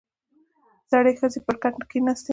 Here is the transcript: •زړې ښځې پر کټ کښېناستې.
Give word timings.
•زړې 0.91 1.11
ښځې 1.19 1.39
پر 1.45 1.55
کټ 1.61 1.73
کښېناستې. 1.89 2.29